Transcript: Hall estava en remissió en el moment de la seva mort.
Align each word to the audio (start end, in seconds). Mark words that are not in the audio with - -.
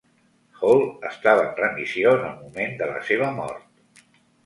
Hall 0.61 0.81
estava 1.09 1.45
en 1.49 1.53
remissió 1.61 2.17
en 2.17 2.27
el 2.33 2.35
moment 2.41 2.77
de 2.83 2.91
la 2.97 3.07
seva 3.15 3.33
mort. 3.41 4.05